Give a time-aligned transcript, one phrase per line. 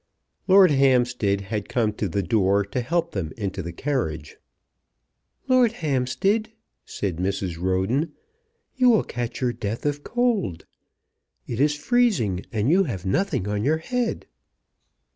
[0.47, 4.37] Lord Hampstead had come to the door to help them into the carriage.
[5.47, 6.49] "Lord Hampstead,"
[6.83, 7.61] said Mrs.
[7.61, 8.13] Roden,
[8.75, 10.65] "you will catch your death of cold.
[11.45, 14.25] It is freezing, and you have nothing on your head."